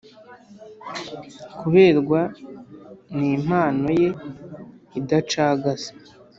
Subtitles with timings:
[1.59, 2.21] kuberwa
[3.17, 4.07] nimpanoye
[4.99, 5.89] idacagase